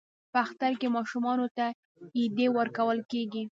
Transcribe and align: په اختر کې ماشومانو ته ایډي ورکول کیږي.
په 0.31 0.37
اختر 0.45 0.71
کې 0.79 0.87
ماشومانو 0.97 1.45
ته 1.57 1.65
ایډي 2.17 2.47
ورکول 2.57 2.99
کیږي. 3.11 3.43